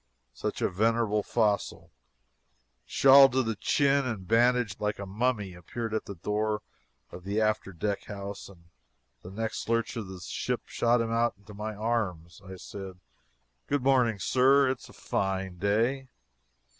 Soon 0.33 0.51
a 0.61 0.67
venerable 0.67 1.21
fossil, 1.21 1.91
shawled 2.87 3.33
to 3.33 3.43
the 3.43 3.53
chin 3.55 4.03
and 4.03 4.27
bandaged 4.27 4.81
like 4.81 4.97
a 4.97 5.05
mummy, 5.05 5.53
appeared 5.53 5.93
at 5.93 6.05
the 6.05 6.15
door 6.15 6.63
of 7.11 7.23
the 7.23 7.39
after 7.39 7.71
deck 7.71 8.05
house, 8.05 8.49
and 8.49 8.63
the 9.21 9.29
next 9.29 9.69
lurch 9.69 9.95
of 9.95 10.07
the 10.07 10.19
ship 10.19 10.61
shot 10.65 11.01
him 11.01 11.11
into 11.11 11.53
my 11.53 11.75
arms. 11.75 12.41
I 12.43 12.55
said: 12.55 12.97
"Good 13.67 13.83
morning, 13.83 14.17
Sir. 14.17 14.71
It 14.71 14.79
is 14.79 14.89
a 14.89 14.93
fine 14.93 15.59
day." 15.59 16.09